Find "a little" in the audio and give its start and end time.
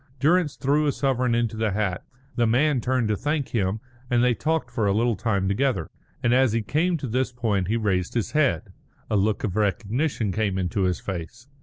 4.87-5.15